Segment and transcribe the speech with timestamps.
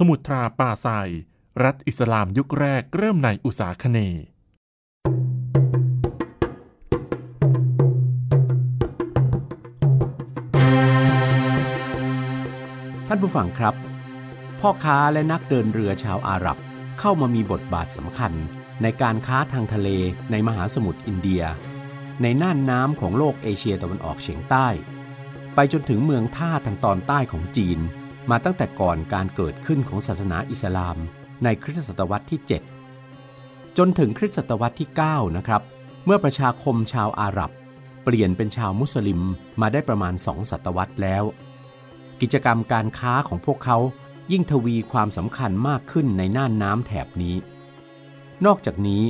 [0.00, 0.86] สมุทราปาไซ
[1.64, 3.98] รัฐอิสลามยุคแรกเริ่มในอุสาคเน
[13.06, 13.74] ท่านผู้ฟังครับ
[14.60, 16.58] พ่อค้าและนักเดินเรือชาวอาหรับ
[17.00, 18.32] เข้ามามีบทบาทสำคัญ
[18.82, 19.88] ในการค้าทางทะเล
[20.30, 21.42] ในมหาสมุทรอินเดีย
[22.22, 24.68] ในน่านน้ำของโลกเอเชียตะวันออกเฉียงใต้
[25.54, 27.80] ไปจนถึงเมืองท่าทางตอนใต้ของจีน
[28.30, 30.96] มาตั้งแต่ก่อนการเกิดขึ้นของศาสนาอิสลาม
[31.44, 32.40] ในคริสตศตวรรษที่
[33.08, 35.62] 7 จนถึงคริสตศตวรรษที่ 9 นะครับ
[36.04, 37.50] เมื่อประชาคมชาวอาหรับ
[38.04, 39.20] เปลี่ยนเป็นชาวมุสลิม
[39.60, 41.24] มาได้ประมาณสองศตวรรษแล้ว
[42.20, 43.78] กิจกรรมการค้าของพวกเขา
[44.32, 47.36] ยิ่งทวีความสำคัญมากขึ้นในน่านน้ำแถบนี้
[48.46, 49.02] นอกจากนี้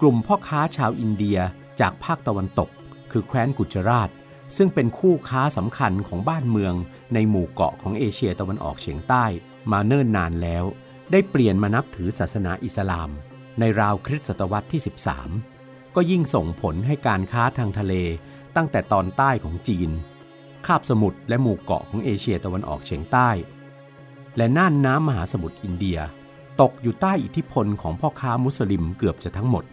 [0.00, 1.38] กลุ่มพ่อค้าชาวอินเดีย
[1.80, 2.68] จากภาคตะวันตก
[3.10, 4.08] คือแคว้นกุจราช
[4.56, 6.74] ซึ่งเป็นคู่ค้าสำคัญของบ้านเมือง
[7.14, 9.24] ในหมู่เกาะของเอเชียตะวันออกเฉียงใต้
[9.72, 10.64] มาเนิ่นนานแล้ว
[11.12, 13.10] ได้เปลี่ยนมานับถือศาสนาอิสลาม
[13.60, 14.80] ในราวคริสตศตวรรษที่
[15.36, 17.94] 13 ก็ยิ่งส่งผลให้การค้าทางทะเล
[18.56, 19.90] ตั้งแต่ตอนใต้ของจีน
[20.66, 23.30] คาบสมุทรและหมู่เกาะของเอเชียตะวันออกเฉียงใต้
[24.36, 25.98] และน่านน้ำมหาสมุทรอินเดีย
[26.60, 29.64] ตกอยู่ใต้อิทธิพลของพ่อค้ามุสลิมเกือบจะทั้งหมด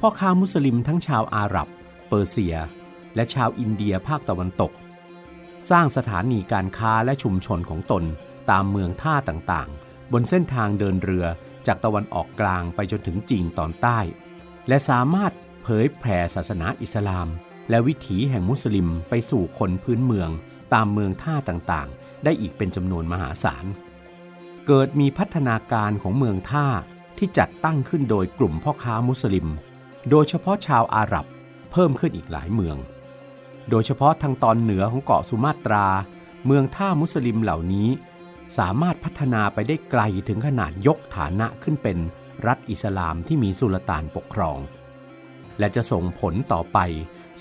[0.00, 1.68] พ่อค้ามุสลิมทั้งชาวอาหรับ
[2.08, 2.56] เปอร์เซีย
[3.14, 4.72] และชาวอินเดียภาคตะวันตก
[5.70, 8.04] สร้างสถานีการค้าและชุมชนของตน
[8.50, 11.26] ตามเมืองท่าต่างๆ บนเส้นทางเดินเรือ
[11.66, 13.98] จากตะวันออกกลางไปจนถึงจีนตอนใต้
[14.68, 17.28] และสามารถเผยแผ่ศาสนาอิสลาม
[17.70, 20.30] และวิถีแห่งมุสลิมไปสู่คนพื้นเมือง
[20.74, 23.64] ตามเมืองท่าต่างๆ ได้อีกเป็นจำนวนมหาศาล
[24.66, 26.66] เกิดมีพัฒนาการของเมืองท่า
[27.18, 29.46] ที่จัดตั้งขึ้นโดยกลุ่มพ่อค้ามุสลิม
[30.10, 31.26] โดยเฉพาะชาวอาหรับ
[31.72, 32.76] เพิ่มขึ้นอีกหลายเมือง
[33.70, 35.86] โดยเฉพาะทางตอนเหนือของเกาะสุมาตรา
[36.46, 37.88] เมืองท่ามุสลิมเหล่านี้
[38.58, 41.98] สามารถพัฒนาไปได้ไกลถึงขนาดยกฐานะขึ้นเป็น
[42.46, 44.58] รัฐอิสลามที่มีสุลต่านปกครอง
[45.58, 46.78] และจะส่งผลต่อไป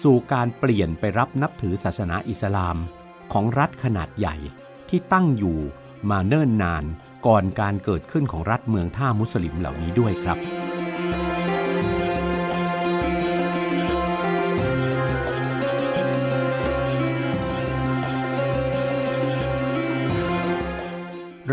[0.04, 2.78] สู่การเปลี่ยนไปรับนับถือศาสนาอิสลาม
[3.34, 4.36] ของรัฐขนาดใหญ่
[4.90, 5.60] ที่ตั้งอยู่
[6.10, 6.84] มาเนิ่นนาน
[7.28, 10.59] ก่อนการเกิดขึ้นของรัฐเมืองท่ามุสลิมเหล่านี้ด้วยครับ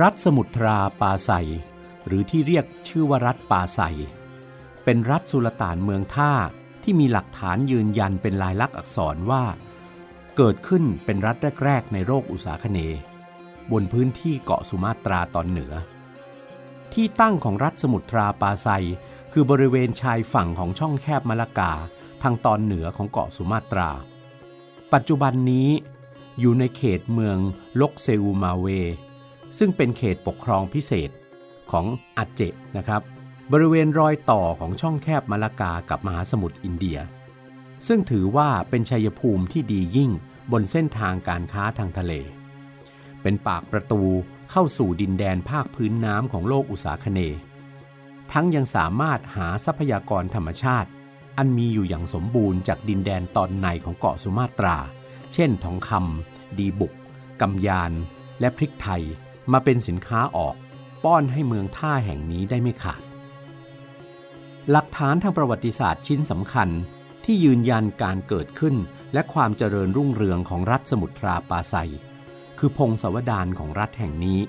[0.02, 1.30] รัฐสมุทราปาไซ
[2.06, 3.80] หรือที่เรียกชื่อว่ารัฐปาไซ
[4.84, 6.32] เป็นรัฐสุลต่านเมืองท่า
[6.82, 9.44] ที่มีหลักฐานยืนยันเป็นลายลักษณ์อักษรว่า
[10.36, 12.78] เกิดขึ้นเป็นรัฐแรก ๆ ในโลกอุษาคเน
[13.72, 15.72] บนพื้นที่เกาะสุมาตราตอนเหนือ
[16.92, 18.68] ที่ตั้งของรัฐสมุทราปาไซ
[19.32, 21.72] คือบริเวณชายฝั่งของช่องแคบมะละกา
[22.22, 23.90] ทางตอนเหนือของเกาะสุมาตรา
[24.92, 25.68] ปัจจุบันนี้
[26.40, 27.38] อยู่ในเขตเมือง
[27.80, 28.68] ลกเซอูมาเว
[29.58, 31.10] ซึ่งเป็นเขตปกครองพิเศษ
[31.70, 31.86] ของ
[32.18, 32.42] อัจเจ
[32.76, 33.02] นะครับ
[33.52, 36.98] บริเวณรอยต่อของช่องแคบมะละกากับมหาสมุทรอินเดีย
[37.86, 40.10] ซึ่งถือว่าเป็นชัยภูมิที่ดียิ่ง
[40.52, 42.12] บนเส้นทางการค้าทางทะเล
[43.22, 44.02] เป็นปากประตู
[44.50, 47.20] เข้าสู่ดินแดนภาคพื้นน้ำของโลกอุษาคเน
[48.32, 50.90] ทั้งยังสามารถหาทรัพยากรธรรมชาติ
[51.36, 54.76] อันมีอยู่อย่างสมบูรณ์จากดินแดนตอนในของเกาะสุมาตรา
[55.34, 56.92] เช่นทองคำดีบุก
[57.40, 57.92] กำยาน
[58.40, 59.02] และพริกไทย
[59.52, 60.54] มาเป็นสินค้าออก
[61.04, 63.02] ป้อนให้เมืองท่าแห่งนี้ได้ไม่ขาด
[64.70, 66.68] หลักฐานทางประวัติศาสตร์ชิ้นสำคัญ
[67.24, 68.74] ที่ยืนยันการเกิดขึ้น
[69.12, 71.74] และความเจริญรุ่งเรืองของรัฐสมุทราปาไซ
[72.58, 74.40] คือพงศาวดารของรัฐแห่งนี้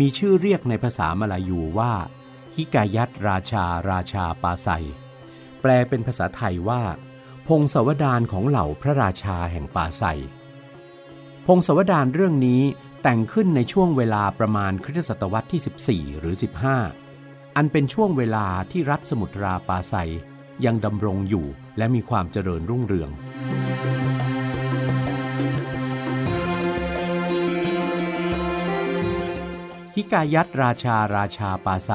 [0.00, 1.92] มีชื่อเรียกในภาษามลายูว่า
[2.54, 4.68] ฮิกายัตราชาราชาปาไซ
[5.60, 6.82] แปลเป็นภาษาไทยว่า
[7.48, 10.02] พงศาวดารของเหล่าพระราชาแห่งปาไซ
[11.46, 12.62] พงศาวดารเรื่องนี้
[13.06, 16.34] แต่งขึ้นในช่วงเวลาประมาณคริสตศตวรรษที่ 14 หรือ
[16.94, 19.94] 15 อันเป็นช่วงเวลาที่รัฐสมุทราปาไซ
[20.64, 21.46] ยังดำรงอยู่
[21.78, 23.10] และมีความเจริญรุ่งเรือง
[29.94, 31.90] ฮิกายัตราชาราชาปาไซ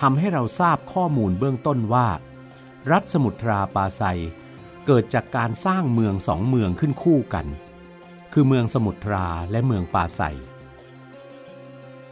[0.00, 2.08] ทำให้เราทราบข้อมูลเบื้องต้นว่า
[2.92, 4.02] รัฐสมุทราปาไซ
[4.86, 7.46] เกิดจากการสร้างเมืองสองเมืองขึ้นคู่กัน
[8.32, 10.20] คือเมืองสมุทราและเมืองป่าไซ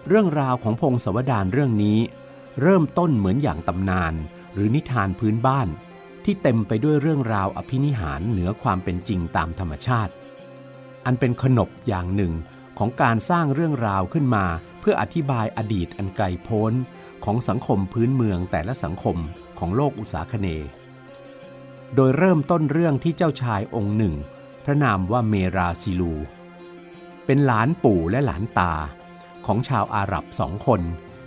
[0.09, 1.99] เรื่องราวของพงศวดารเรื่องนี้
[2.63, 4.15] เริ่มต้นเหมือนอย่างตำนาน
[4.55, 5.69] หรือนิทานพื้นบ้าน
[6.25, 10.13] ที่เต็มไปด้วยเรื่องราวอภินิหารเหนือความเป็นจริงตามธรรมชาติ
[11.05, 12.33] อันเป็นขนบอย่างหนึ่ง
[12.79, 14.47] ของการสร้างเรื่องราวขึ้นมา
[14.81, 16.73] เพื่ออธิบายอดีตอันไกลโพ้น
[17.25, 19.17] ของสังคมพื้นเมืองแต่ละสังคม
[19.59, 20.49] ของโลกอุตสาคเน
[21.95, 24.15] โดยเริ่มต้นเรื่องที่เจ้าชายองค์หนึ่ง
[24.71, 26.15] ระนามว่าเมราซิลู
[27.27, 28.73] เป็นหลานปู่และหลานตา
[29.47, 30.81] ของชาวอาหรับสองคน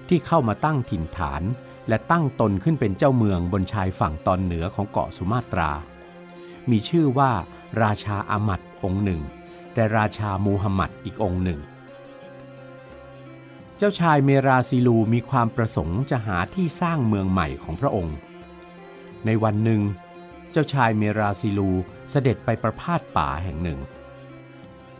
[0.09, 1.43] ที่เข้ามาตั้งถิ่นฐาน
[1.89, 5.71] และตั้งตนขึ้นเป็นเจ้าเมืองบนชายฝั่งตอนเหนือของเกาะสุมาตรา
[6.69, 7.31] มีชื่อว่า
[7.83, 9.21] ราชาอามัดองค์หนึ่ง
[9.75, 11.59] และราชามูฮัมหมัดอีกองค์หนึ่ง
[13.77, 18.15] เจ้าชายเมราซิลูมีความประสงค์จะหาที่สร้างเมืองใหม่ของพระองค์
[19.25, 19.81] ในวันหนึ่ง
[20.53, 21.71] เจ้าชายเมราซิลู
[22.09, 23.79] เสด็จไปประพาสป่าแห่งหนึ่ง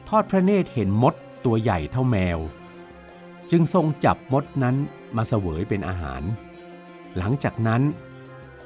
[0.07, 1.13] ทอดพระเนตรเห็นมด
[1.45, 2.39] ตัวใหญ่เท่าแมว
[3.51, 4.75] จึงทรงจับมดนั้น
[5.15, 6.21] มาเสวยเป็นอาหาร
[7.17, 7.81] หลังจากนั้น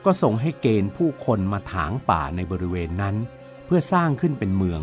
[0.06, 3.16] ก็ส่งให้เกณฑ์ผู้คนมาถางป่าในบริเวณนั้น
[3.66, 4.82] เพื่อสร้างขึ้นเป็นเมือง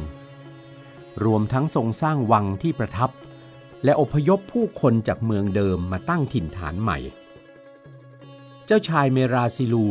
[1.24, 3.10] รวมทั้งทรงสร้างวังที่ประทับ
[3.84, 6.98] และอพยพผู้คนจากเมืองเดิมมาตั้งถิ่นฐานใหม่
[8.66, 9.86] เจ้าชายเมราซิลู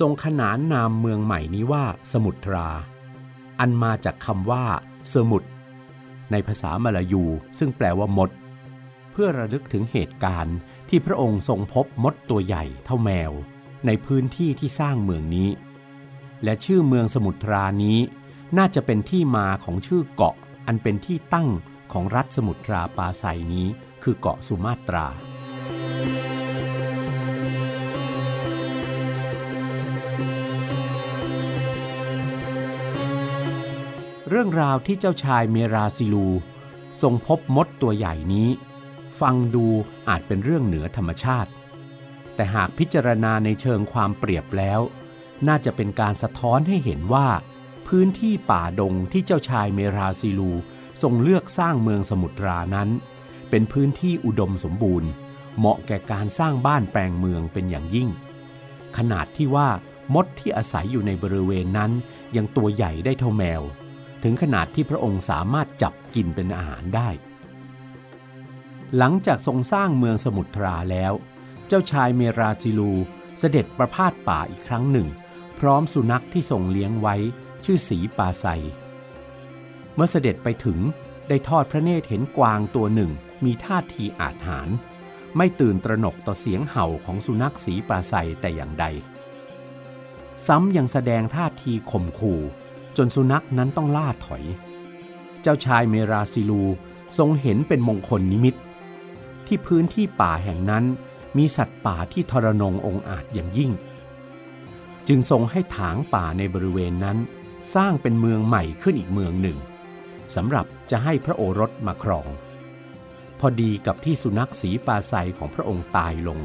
[0.00, 2.68] ทรงขนานนามเมืองใหม่นี้ว่าสมุทรา
[3.60, 4.64] อันมาจากคำว่า
[5.14, 5.48] สมุทร
[6.30, 7.24] ในภาษามลายู
[7.58, 8.30] ซึ่งแปลว่ามด
[9.12, 10.56] เพื่อระลึกถึงเหตุการณ์
[10.88, 13.32] ที่พระองค์ทรงพบมดตัวใหญ่เท่าแมว
[13.86, 15.48] ในพื้นที่ที่สร้างเมืองนี้
[16.44, 17.98] และชื่อเมืองสมุทรานี้
[18.58, 20.36] น่าจะเป็นที่มาของชื่อเกาะ
[20.66, 21.48] อันเป็นที่ตั้ง
[21.92, 23.66] ของรัฐสมุทราปาไซนี้
[24.02, 25.06] คือเกาะสุมาตรา
[34.30, 36.26] เรื่องราวที่เจ้าชายเมราซิลู
[37.02, 38.48] ทรงพบมดตัวใหญ่นี้
[39.20, 39.66] ฟังดู
[40.08, 41.50] อาจเป็นเรื่องเหนือธรรมชาติ
[42.34, 44.80] แต่หากพิจารณาในเชิงความเปรียบแล้ว
[45.48, 47.28] น่าจะเป็นการสะท้อนให้เห็นว่า
[47.88, 50.52] พื้นที่ป่าดงที่เจ้าชายเมราซิลู
[51.02, 52.88] ทรงเลือกสร้างเมืองสมุทรานั้น
[53.50, 55.10] เป็นพื้นที่อุดมสมบูรณ์
[55.58, 58.08] เหมาะแก่การสร้างบ้านแปลงเมืองเป็นอย่างยิ่ง
[58.96, 59.68] ขนาดที่ว่า
[60.14, 61.90] มดที่อาศัยอยู่ในบริเวณนั้น
[62.36, 63.62] ยังตัวใหญ่ได้เท่าแมว
[64.22, 67.08] ถึงขนาดที่พระองค์สามารถจับกินเป็นอาหารได้
[68.96, 71.12] หลังจากทรงสร้างเมืองสมุทราแล้ว
[71.66, 72.92] เจ้าชายเมราซิลู
[73.38, 75.08] เสด็จประพาสป่าอีกครั้งหนึ่ง
[75.58, 77.14] พร้อมสุนัขที่ทรงเลี้ยงไว้
[77.64, 78.46] ชื่อสีปาไซ
[79.94, 80.78] เมื่อเสด็จไปถึง
[81.28, 83.10] ได้ทอดพระเนตรเห็นกวางตัวหนึ่ง
[83.44, 84.68] มีท่าทีอาจหาร
[85.36, 88.84] ไม่ตื่นตระหนกต่อเสียงเห่าของสุนัขสีปลาไซแต่อย่างใด
[90.46, 92.40] ซ้ำยังแสดงท่าทีข่มขู่
[92.96, 94.42] จนสุนัขนั้นต้องล่าถอย
[95.42, 96.62] เจ้าชายเมราซิลู
[97.18, 98.54] ทรงเห็นเป็นมงคลนิมิต
[99.46, 100.84] ที่พื้นที่ป่าแห่งนั้น
[101.36, 103.72] มีสัตว์ป่าที่ทรนงองอาจอย่างยิ่ง
[105.08, 107.18] จึงทรงให้ถางป่าในบริเวณนั้น
[107.74, 109.58] สร้างเป็นเมืองใหม่ขึ้นอีกเมืองหนึ่ง
[110.34, 112.28] สำหรับจะให้พระโอรสมาครอง
[113.40, 116.38] พอดีกับที่สุนัขสีปาไซของพระองค์ตายลง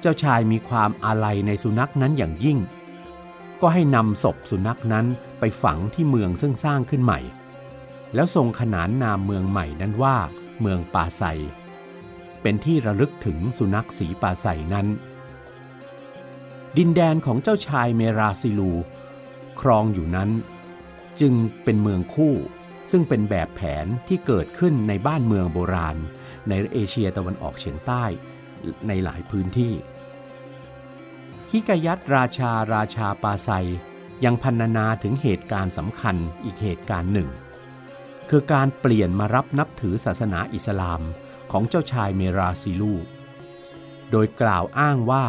[0.00, 2.58] เจ้าชายมีความอาลัยในสุนัขนั้นอย่างยิ่ง
[3.60, 5.06] ก็ให้นำศพสุนัขนั้น
[5.38, 7.20] ไปฝังที่เมืองซึ่งสร้างขึ้นใหม่
[8.14, 10.16] แล้วทรงขนานนามเมืองใหม่นั้นว่า
[10.60, 11.22] เมืองปาไซ
[12.42, 14.86] เป็นที่ระลึกถึงสุนัขสีปาไซนั้น
[16.76, 18.72] ดินแดนของเจ้าชายเมราซิลู
[19.60, 20.30] ครองอยู่นั้น
[21.20, 21.34] จึง
[21.64, 22.34] เป็นเมืองคู่
[22.90, 25.96] ซึ่งเป็นแบบแผนที่เกิดขึ้นในบ้านเมืองโบราณ
[26.48, 28.04] ในเอเชียตะวันออกเฉียงใต้
[28.88, 29.74] ในหลายพื้นที่
[31.50, 33.50] ฮิกายัตราชาราชาปาไซ
[34.24, 37.28] ยังพันนาถึงเหตุการณ์สำคัญอีกเหตุการณ์หนึ่ง
[38.30, 41.00] คือการเปลี่ยนมารับนับถือศาสนาอิสลาม
[41.52, 42.94] ของเจ้าชายเมราซิลู
[44.10, 45.26] โดยกล่าวอ้างว่า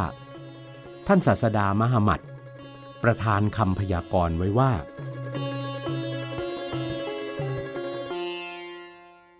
[1.07, 2.21] ท่านศาสดามหมัด
[3.03, 4.71] ประธานคำพยากรณ์ไว้ว่า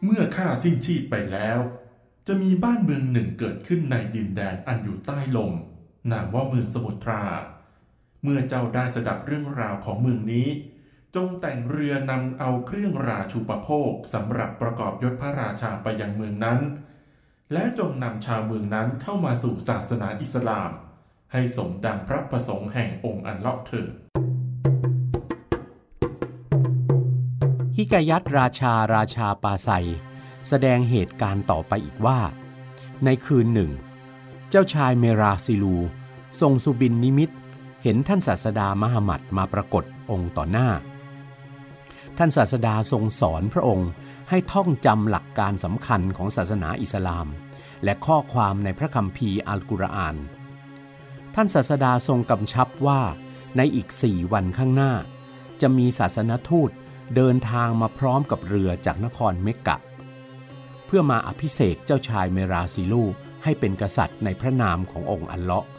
[0.03, 1.57] เมื่อข้าสิ้นชีพไปแล้ว
[2.27, 5.53] จะมีบ้านเมืองหนึ่งเกิดขึ้นในดินแดนอันอยู่ใต้ลม
[6.11, 7.23] นามว่าเมืองสมุทรา
[8.23, 10.47] เมื่อเจ้าได้สดับเรื่องราวของเมืองนี้
[11.15, 16.59] จงแต่งเรือนำเอาเครื่องราชูปโภคสำหรับประกอบยศพระราชาไปยังเมืองนั้น
[17.53, 20.71] และจงนำชาวเมืองนั้นเข้ามาสู่ศาสนาอิสลาม
[21.33, 23.91] ให้สมดังพระประสงค์แห่งองค์อันเลาะเถิด
[27.77, 29.69] ฮิกายัตราชาราชาปาไซ
[30.47, 32.19] แสดงเหตุการณ์ต่อไปอีกว่า
[33.05, 33.71] ในคืนหนึ่ง
[34.49, 35.77] เจ้าชายเมราซิลู
[36.41, 37.29] ทรงสุบินนิมิต
[37.83, 40.69] เห็นท่านศาสดามหมัดมาปรากฏองค์ต่อหน้า
[42.17, 43.89] ท่านศาสดาทรงสอนพระองค์
[44.29, 47.27] ให้ท่องจำหลักการสำคัญของศาสนาอิสลาม
[47.83, 50.15] และข้อความในพระคัมภีร์อัลกุรอาน
[51.35, 53.01] ท่านศาสดาทรงกำชับว่า
[53.57, 54.93] ในอีกสี่วันข้างหน้า
[55.61, 56.71] จะมีศาสนทูต
[57.15, 59.77] เดินทางมาพร้อมกับเรือจากนครเมกะ
[60.85, 63.03] เพื่อมาอภิเษกเจ้าชายเมราซิลู
[63.43, 65.69] ให้เป็นกษัตริย์ในพระนามขององค์อัลเลาะห์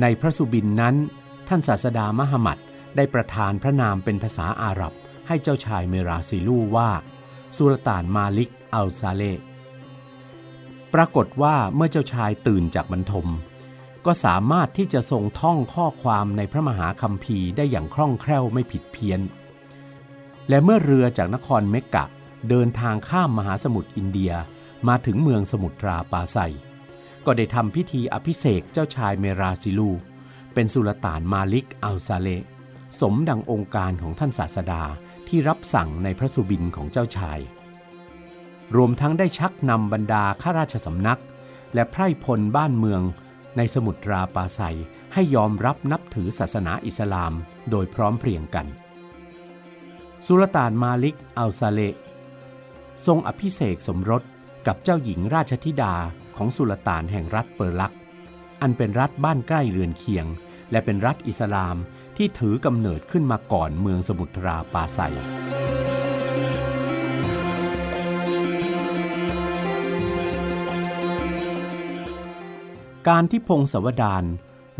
[0.00, 0.94] ในพระสุบินนั้น
[1.48, 2.58] ท่านศาสดามหมัด
[2.96, 4.92] ได้ประทานพระนามเป็นภาษาอาหรับ
[5.26, 6.90] ให้เจ้าชายเมราซิลูว่า
[7.56, 9.22] สุลต่านมาลิกอัลซาเล
[10.94, 13.28] ปรากฏว่าเมื่อเจ้าชายตื่นจากบรรทม
[14.06, 19.20] ก็สามารถที่จะทรงท่องข้อความในพระมหาคัมภีร์ได้อย่างคล่องแคล่วไม่ผิดเพี้ยน
[20.48, 22.04] และเมื่อเรือจากนครเมกะ
[22.48, 24.32] เดินทางข้ามมหาสมุทรอินเดีย
[24.88, 26.38] มาถึงเมืองสมุทราปาไซ
[27.26, 29.90] ก็ได้ทำพิธีอภิเษกเจ้าชายเมราซิลู
[30.54, 32.28] เป็นสุลต่านมาลิกอัลซาเล
[33.00, 34.82] สมดังองค์การของท่านศาสดา
[35.28, 37.38] ที่รับสั่งในพระสุบินของเจ้าชาย
[38.76, 41.20] รวมทั้งได้ชักนำบรรดาข้าราชสำนัก
[41.74, 43.02] และไพร่พลบ้านเมือง
[43.56, 44.60] ในสมุทราปาไซ
[45.12, 47.32] ให้ยอมรับนับถือศาสนาอิสลาม
[47.70, 48.66] โดยพร้อมเพรียงกัน
[50.26, 51.80] สุลต่านมาลิกอัลซาเล
[53.06, 54.22] ทรงอภิเษกสมรส
[54.66, 55.94] กับเจ้าหญิงราชธิดา
[56.36, 57.94] ของสุลต่านแห่งรัฐเปอร์ลัก
[58.60, 60.26] อันเป็นรัฐบ้านใกล้เรือนเคียง
[60.70, 61.76] และเป็นรัฐอิสลาม
[62.16, 64.98] ที่ถือกำเนิดขึ้นมาก่อนเมืองสมุทราปาไซ
[73.08, 74.24] การที่พงศวดาร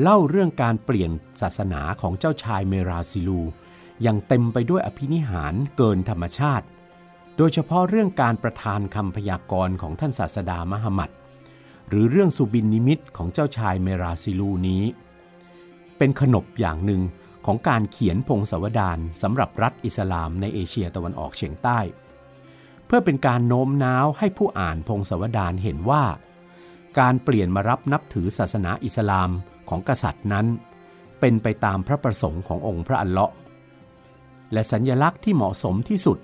[0.03, 1.11] เล่าเรื่องการเปลี่ยน
[1.41, 3.41] ศาสนาของเจ้าชายเมราซิลู
[4.07, 6.67] ยังเต็มไปด้วยอภินิหารเกินธรรมชาติ
[7.37, 11.11] โดยเฉพาะเรื่องการประทานคำพยากรณ์ของท่านศาสดามหมัด
[11.88, 14.83] หรือเรื่องสุบินนิมิตของเจ้าชายเมราซิลูนี้
[15.99, 17.02] เป็นขนบอย่างหนึ่ง
[17.47, 21.78] ของการเขียนพงศาวดารสำหรับรัฐอิสลามในเอเชียตะวันออกเฉียงใต้
[22.87, 26.05] เพื่อเป็นการโน้มน้าวให้ผู้อ่านพงศาวดารเห็นว่า
[26.99, 29.31] การเปลี่ยนมารับนับถือศาสนาอิสลาม
[29.69, 30.47] ของกษัตริย์นั้น
[31.21, 33.35] เป็นไปตามพระประสงค์ขององค์พระอัลเลาะห์
[34.52, 36.19] และสัญญลักษณ์ที่เหมาะสมที่สุด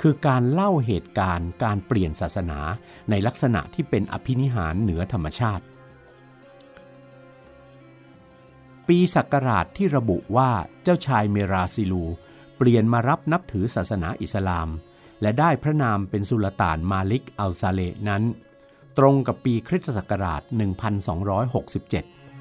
[0.00, 2.58] คือการเล่าเหตุการณ์การเปลี่ยนศาสนา
[3.10, 5.64] ในลักษณะที่เป็นอภินิหารเหนือธรรมชาติ
[8.88, 10.50] ปีศักราชที่ระบุว่า
[10.82, 12.04] เจ้าชายเมราซิลู
[12.56, 14.68] เปลี่ยนมารับนับถือศาสนาอิสลาม
[15.22, 18.22] และได้พระนามเป็นสุลต่านมาลิกอัลซาเลนั้น
[18.98, 20.42] ตรงกับปีคริสตศักราช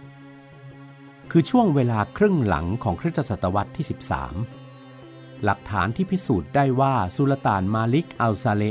[0.06, 4.64] 1267 คือช่วงเวลาครึ่งหลังของคริสตศตวรรษที่ 13
[5.44, 8.63] หลักฐานที่พิสูจน์ได้ว่าสุลต่านมาลิกอัลซาเล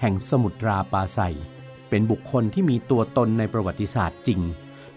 [0.00, 1.18] แห่งสมุทราปาไซ
[1.88, 4.40] เป็นบุคคลที่มีตัวตนในประวัติศาสตร์จริง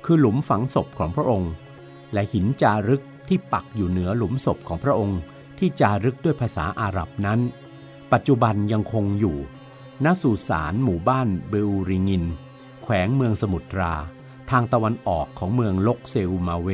[0.06, 1.52] คือหลุมฝังศพของพระองค์
[2.14, 5.20] และหินจารึกที่ปักอยู่เหนือหลุมศพของพระองค์
[5.58, 7.40] ที่จารึกด้วยภาษาอาหรับนั้น
[8.12, 9.38] ปัจจุบันยังคงอยู่
[10.06, 12.24] ณสุสานหมู่บ้านเบลริงิน
[12.84, 13.94] แขวงเมืองสมุทรา
[14.50, 16.70] ทางตะวันออกของเมืองลกเซลมาเว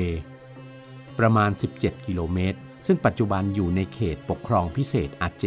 [1.18, 5.46] ประมาณ 17 กิโลเมตร ซึ่งปัจจุบันอยู่ในเขตปกครองพิเศษอาเจ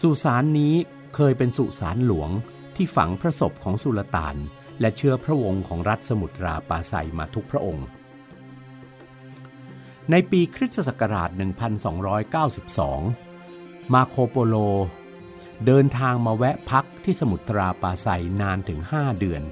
[0.00, 0.74] สุสานนี้
[1.14, 2.30] เคยเป็นสุสานหลวง
[2.76, 4.36] ที่ฝังพระศพของสุลต่าน
[4.80, 7.86] และเชื้อพระวงศ์ของรัฐสมุทราปาไซมาทุกพระองค์
[10.10, 11.30] ในปีคริสตศักราช
[12.96, 14.54] 1292 มาโคโปโล
[15.66, 18.06] เดินทางมาแวะพักที่สมุทราปาไซ
[18.40, 19.42] นานถึง 5 เดือน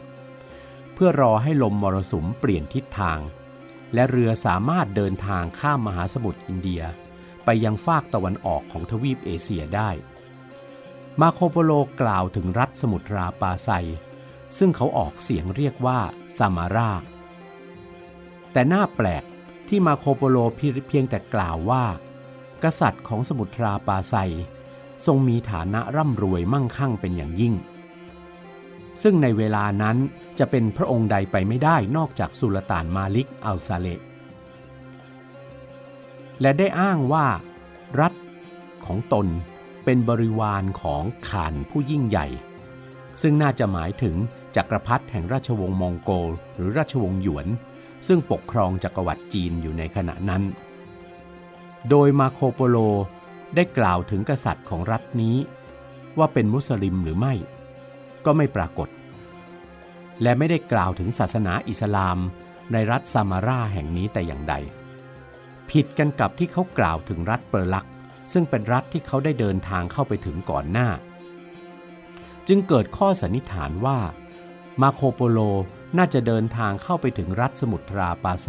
[0.94, 3.18] เพื่อรอให้ลมมรสุมเปลี่ยนทิศทาง
[3.94, 6.82] และเรือสามารถเดินทางข้ามมหาสมุทรอินเดีย
[7.44, 9.90] ไปยังฟากตะวันออกของทวีปเอเชียได้
[11.20, 13.70] มาโคโปโลกล่าวถึงรัฐสมุทราปาไซ
[14.58, 15.98] ซึ่งเขาออกเสียงเรียกว่า
[16.38, 16.92] ซามารา
[18.52, 19.24] แต่น่าแปลก
[19.68, 21.84] ที่มาโคโปโลเพียงแต่กล่าวว่า
[22.62, 24.14] กษัตริย์ของสมุทราปาไซ
[25.06, 27.54] ทรงมีฐานะร่ำรวยมั่งคั่งเป็นอย่างยิ่ง
[29.02, 29.96] ซึ่งในเวลานั้น
[30.38, 33.86] จะเป็นพระองค์ใดไปไม่ได้นอกจากสุลต่านมาลิกอัลซาเล
[36.40, 37.26] และได้อ้างว่า
[38.00, 38.12] รัฐ
[38.86, 39.26] ของตน
[39.84, 42.26] เป็นบริวารของขานผู้ยิ่งใหญ่
[43.22, 44.16] ซึ่งน่าจะหมายถึง
[44.56, 47.46] จักรพรรดิแห่งราชวงศ์มองโกล หรือราชวงศ์หยวน
[48.06, 50.42] ซึ่งปกครองจักรวรรดิจีนอยู่ในขณะนั้น
[51.90, 52.76] โดยมาโคโปโล
[53.54, 55.36] ได้กล่าวถึงกษัตริย์ของรัฐนี้
[56.18, 57.34] ว่าเป็นมุสลิมหรือไม่
[58.28, 58.88] ก็ไม่ปรากฏ
[60.22, 62.18] และไม่ได้กล่าวถึงศาสนาอิสลาม
[62.72, 64.54] ในรัฐซามาราแห่งนี้แต่อย่างใด
[65.70, 67.86] ผิดกันกับที่เขากล่าวถึงรัฐเปอร์ลัก
[68.32, 70.88] ซึ่งเป็นรัฐที่เขาได้เดินทางเข้าไปถึงก่อนหน้า
[72.48, 73.98] จึงเกิดข้อสันนิษฐานว่า
[74.82, 75.38] มาโคโปโล
[75.98, 78.48] น่าจะเดินทางเข้าไปถึงรัฐสมุทราปาไซ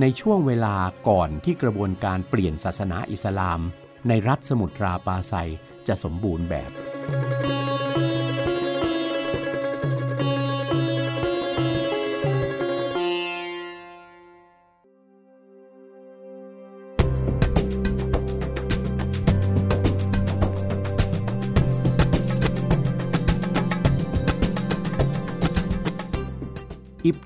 [0.00, 0.76] ในช่วงเวลา
[1.08, 3.60] ก่อนที่กระบวนการเปลี่ยนศาสนาอิสลาม
[4.08, 5.34] ในรัฐสมุทราปาไซ
[5.88, 6.70] จะสมบูรณ์แบบ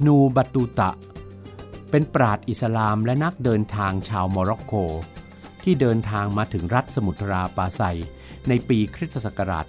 [0.06, 0.90] นูบัตูตะ
[1.90, 4.74] เป็นปราดอิสลามและนักเดินทางชาวโมร็อกโก
[5.62, 7.82] ที่เดินทางมาถึงรัฐสมุทราปาไซ
[8.48, 9.64] ในปีคริสตศักราช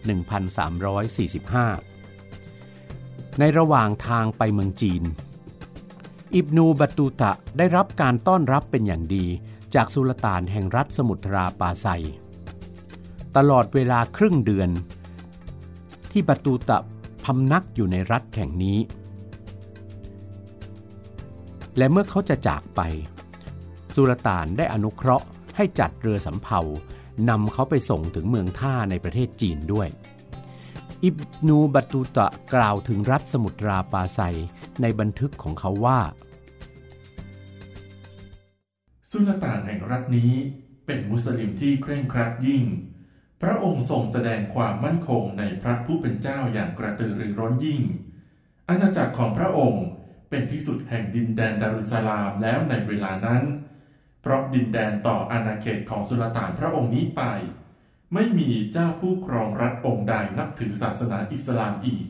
[2.48, 5.04] 1345 ในระหว่างทางไปเมืองจีน
[6.36, 9.26] อิบนูบัตูตะได้รับการต้อนรับเป็นอย่างดี
[9.76, 11.88] จากสุลต่านแห่งรัฐสมุทราปาไซ
[13.38, 14.70] ตลอดเวลาครึ่งเดือน
[16.12, 16.78] ที่บัตูตะ
[17.26, 18.78] พำนักอยู่ในรัฐแห่งนี้
[21.78, 22.82] และเมื่อเขาจะจากไป
[23.96, 26.62] สุลต่านได้อนุเคราะห์ให้จัดเรือสำเภา
[27.30, 29.88] นำเขาไปส่งถึงเมืองท่าในประเทศจีนด้วย
[31.04, 31.18] อิบ
[31.48, 34.20] นูบัตูตะกล่าวถึงรัฐสมุทราปาไซ
[34.82, 36.00] ในบันทึกของเขาว่า
[39.10, 40.32] สุลต่านแห่งรัฐนี้
[40.86, 42.64] เป็นมุสลิมที่เคร่งครัดยิ่ง
[43.42, 47.82] พระองค์ทรงแสดงความมั่นคงในพระผู้เป็นเจ้าอย่างกระตือรือร้นยิ่ง
[48.70, 49.86] อาณาจักรของพระองค์
[50.30, 53.44] เป็นที่สุดแห่งดินแดนดารุสลามแล้วในเวลานั้น
[54.22, 57.22] เพราะดินแดนต่ออาณาเขตของสุลต่านพระองค์นี้ไป
[58.14, 62.06] ไม่มีเจ้าผู้ครองรัฐองค์ใดนับถือศาสนาอิสลามอีก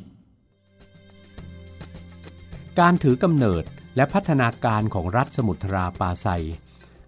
[2.79, 3.63] การถือกำเนิด
[3.95, 6.27] และพัฒนาการของรัฐสมุทราปาไซ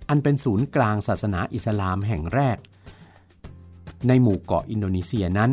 [0.09, 2.57] อันเป็นศูนย์กลางศาสนาอิสลามแห่งแรก
[4.07, 5.51] ในหมู่เกาะอินโดนีเซียนั้น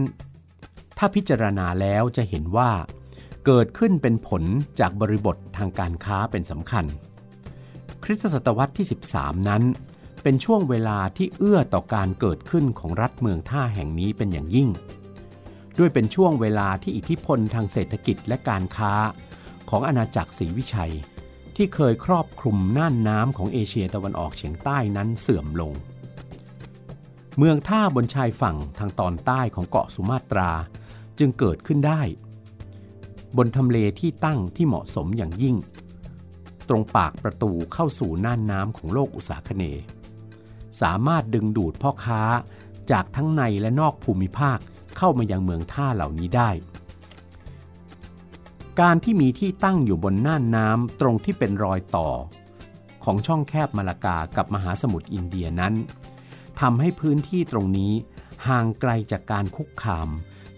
[0.98, 2.70] ถ้าพิจารณาแล้วจะเห็นว่า
[3.46, 4.42] เกิดขึ้นเป็นผล
[4.80, 6.84] จากบริบททางการค้าเป็นสำคัญ
[8.04, 9.62] คริสตศตวรรษที่ 13 นั้น
[10.22, 14.68] เป็นช่วงเวลาที่เอื้อต่อการเกิดขึ้นของรัฐเมืองท่าแห่งนี้เป็นอย่างยิ่ง
[15.78, 18.92] ด้วยเป็นช่วงเวลาที่อิทธิพลทางเศรษฐกิจและการค้า
[19.70, 20.92] ของอาณาจักรศรีวิชัย
[21.56, 25.72] ที่เคยครอบคลุมน่านน้ำของเอเชียตะวันออกเฉียงใต้นั้นเสื่อมลง
[27.38, 30.50] เมืองท่าบนชายฝั่งทางตอนใต้ของเกาะสุมาตรา
[31.18, 32.02] จึงเกิดขึ้นได้
[33.36, 35.56] บนทำเลที่ตั้งที่เหมาะสมอย่างยิ่ง
[36.68, 39.64] ตรงปากประตูเข้าสู่น่านน้ำของโลกอุตสาคเน
[40.80, 42.22] สามารถดึงดูดพ่อค้า
[42.90, 44.58] จากทั้งในและนอกภูมิภาค
[44.96, 46.50] เข้ามายังเมืองท่าเหล่านี้ได้
[48.80, 52.08] การที่มีที่ตั้งอยู่บนน่านน้ำตรงที่เป็นรอยต่อ
[53.04, 55.74] ของช่องแคบมาลากากับมหาสมุทรอินเดียนั้น
[56.60, 57.92] ทำให้พื้นที่ตรงนี้
[58.48, 60.08] ห่างไกลจากการคุกคาม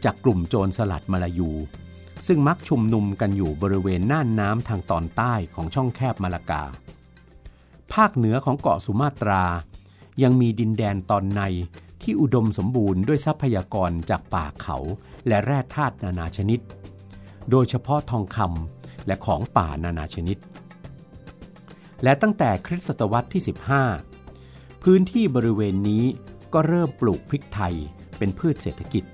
[0.05, 1.51] จากกลุ่มโจรสลัดมาลายู
[2.27, 6.63] ซึ่งมักชุมนุมกันอยู่บริเวณน่านน้ำทางตอนใต้ของช่องแคบมาลากา
[7.93, 9.45] ภาคเหนือของเกาะสุมาตรา
[10.23, 11.43] ยังมีดินแดนตอนใน
[12.03, 14.77] ที่อุดมสมบูรณ์ด้วยทรัพยากรจากป่าเขา
[15.29, 16.61] และแร่ธาตุนานาชนิด
[17.51, 20.39] โดยเฉพาะทองคำและของป่านานาชนิด
[22.03, 23.43] และตั้งแต่คริสตศตวรรษที่
[24.17, 26.05] 15 พื้นที่บริเวณนี้
[26.53, 27.75] ก็เริ่มปลูกพริกไทย
[28.19, 29.05] เป็นพืชเศรษฐกิจ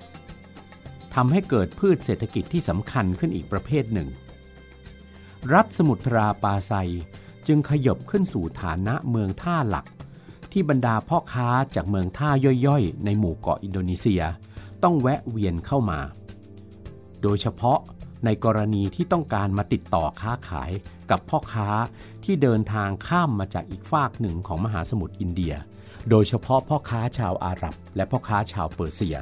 [1.15, 4.09] ทำให้เกิดพืชเศรษฐกิจที่สำคัญขึ้นอีกประเภทหนึ่ง
[5.53, 6.73] รัฐสมุทราปาไซ
[7.47, 9.85] จึงขยบขึ้นสู่ฐานะเมืองท่าหลัก
[10.51, 12.29] ที่บรรดาพ่อค้าจากเมืองท่า
[12.65, 14.23] ย่อยๆ ในหมู่เกาะอินโดนีเซีย
[14.83, 15.99] ต้องแวะเวียนเข้ามา
[17.21, 17.79] โดยเฉพาะ
[18.25, 20.71] ในกรณีที่ต้องการมาติดต่อค้าขาย
[21.11, 21.69] กับพ่อค้า
[22.23, 25.53] ที่เดินทางข้ามมาจากอีกฝากหนึ่งของมหาสมุทรอินเดีย
[26.09, 29.17] โดยเฉพาะพ่อค้าชาวอาหรับและพ่อค้าชาวเปอร์เซีย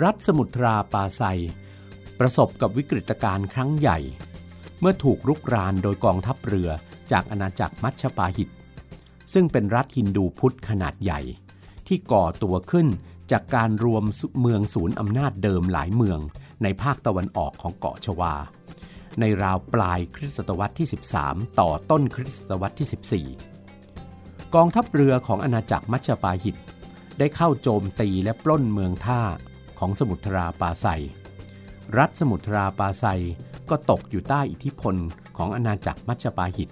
[0.00, 1.22] รัฐสมุทราปาไซ
[2.20, 3.98] ประสบกับวิกฤตการณ์ครั้งใหญ่
[4.80, 6.70] เมื่อถูกรุกรานโดยกองทัพเรือ
[7.12, 8.48] จากอาณาจักรมัชปาหิต
[9.32, 11.20] ซึ่งเป็นรัฐฮินดูพุทธขนาดใหญ่
[11.86, 12.88] ที่ก่อตัวขึ้น
[13.32, 14.04] จากการรวม
[14.40, 16.20] เมืองศูนย์อำนาจเดิมหลายเมือง
[16.62, 18.34] ในภาคตะวันออกของเกาะชวา
[19.20, 20.88] ในราวปลายคริสตศตวรรษที่
[21.22, 26.56] 13 ต่อต้นคริสตศตวรรษที่ 14 กองทัพเรือของอาณาจักรมัชปาหิต
[27.18, 29.22] ได้เข้าโจมตีและปล้นเมืองท่า
[29.84, 30.86] ของสมุทราปาไซ
[31.98, 33.04] รัฐสมุทราปาไซ
[33.70, 34.94] ก็ตกอยู่ใต้อิทธิพล
[35.36, 36.68] ของอาณาจักรมัชปาหิต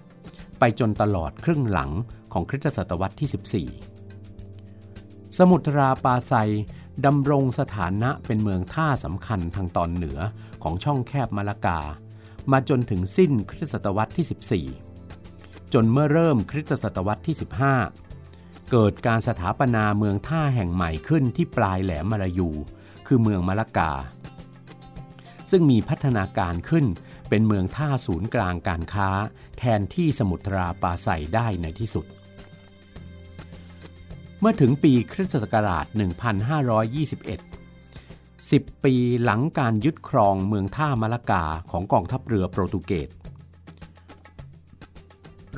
[0.58, 1.90] ไปจนตลอดครึ่งหลัง
[2.32, 6.32] ของคริสตศตวรรษที่ 14 สมุทราปาไซ
[7.06, 10.18] ดำรงสถานะเป็นเมืองท่าสำคัญทางตอนเหนือ
[10.62, 11.80] ของช่องแคบมาลากา
[12.52, 17.36] มาจนถึงสิ้นคริสตศตวรรษที่ 14 จนเมื่อเริ่มคริสตศตวรรษที่
[18.02, 22.50] 15 เกิดการสถาปนาเมืองท่าแห่งใหม่ขึ้นที่ปลายแหลมมาลายู
[23.12, 23.92] คือเมืองมะละกา
[25.50, 26.86] ซึ่งมีพัฒนาการขึ้น
[27.28, 29.08] เป็นเมืองท่าศูนย์กลางการค้า
[29.58, 32.06] แทนที่สมุทราปาไซได้ในที่สุด
[34.40, 35.86] เมื่อถึงปีคริสตศักราช
[37.94, 43.08] 1521 10 ปีหลังการยึดครองเมืองท่ามะละกาของกองทัพเรือโปรตุเกส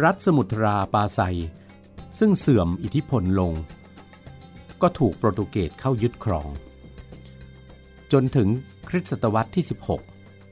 [0.02, 1.20] รัฐสมุทราปาไซ
[2.18, 3.52] ซึ่งเสื่อมอิทธิพลลง
[4.82, 6.50] ก็ถูกโปรตุเกสเข้ายึดครอง
[8.12, 8.48] จนถึง
[8.88, 9.64] คริสตศตวรรษที่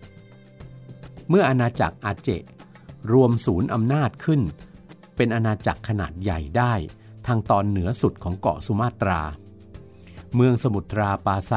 [0.01, 2.31] 16 เมื่ออาณาจักรอาเจ
[3.13, 4.41] รวมศูนย์อำนาจขึ้น
[5.17, 6.75] เป็นอาณาจักรขนาดใหญ่ได้
[7.27, 9.21] ทางตอนเหนือสุดของเกาะสุมาตรา
[10.35, 11.53] เมืองสมุทราปาไซ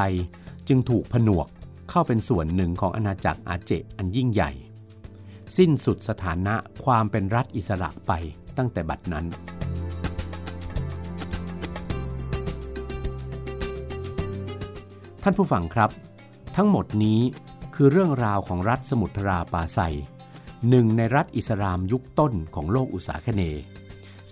[0.68, 1.46] จึงถูกผนวก
[1.90, 4.50] เข้าเป็นส่วนหนึ่งของอาณาจักรอาเจอันยิ่งใหญ่
[5.56, 8.12] สิ้นสุดสถานะความเป็นรัฐอิสระไป
[8.58, 9.26] ตั้งแต่บัดนั้น
[15.26, 15.90] ท่านผู้ฟังครับ
[16.56, 17.20] ทั้งหมดนี้
[17.74, 19.78] คือเรื่องราวของรัฐสมุทราปาไซ
[20.68, 23.42] หนึ่งในรัฐอิสลามยุคต้นของโลกอุษาคเน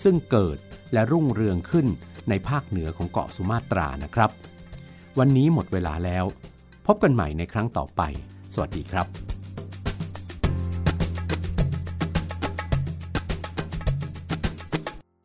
[0.03, 0.57] ซึ่งเกิด
[0.93, 1.87] และรุ่งเรืองขึ้น
[2.29, 4.31] ในภาคเหนือของเกาะสุมาตรานะครับ
[5.19, 6.25] วันนี้หมดเวลาแล้ว
[6.87, 8.03] พบกันใหม่ในครั้งต่อไป
[8.55, 9.07] สวัสดีครับ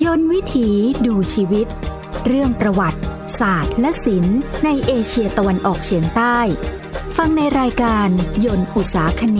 [0.03, 0.69] ยนวิถี
[1.05, 1.67] ดูชีวิต
[2.27, 2.96] เรื่องประวัติ
[3.39, 6.39] ศาสตร์ และศิลป์ในเอเชียตะวันออกเฉียงใต้
[7.17, 8.09] ฟังในรายการ
[8.45, 9.39] ยนต์อุตสาคเน